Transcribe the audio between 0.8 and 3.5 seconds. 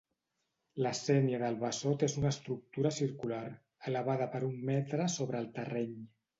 La sénia del Bassot és una estructura circular,